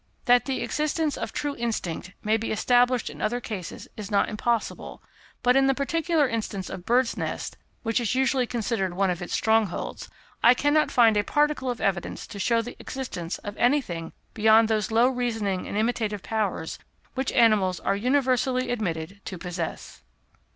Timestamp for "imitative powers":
15.77-16.79